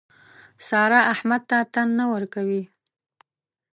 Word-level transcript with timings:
سارا 0.67 0.99
احمد 1.13 1.41
ته 1.49 1.57
تن 1.73 1.87
نه 1.99 2.05
ورکوي. 2.13 2.63